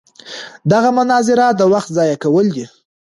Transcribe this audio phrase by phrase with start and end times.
[0.71, 2.65] دغه مناظره د وخت ضایع کول دي.